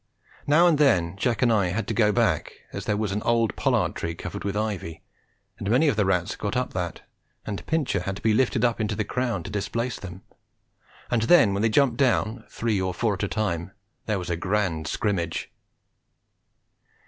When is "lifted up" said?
8.33-8.81